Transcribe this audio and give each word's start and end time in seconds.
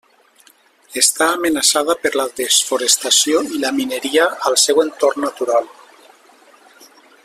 Està 1.01 1.27
amenaçada 1.33 1.95
per 2.05 2.11
la 2.21 2.25
desforestació 2.41 3.43
i 3.59 3.63
la 3.67 3.73
mineria 3.81 4.27
al 4.51 4.61
seu 4.67 4.85
entorn 4.89 5.25
natural. 5.31 5.71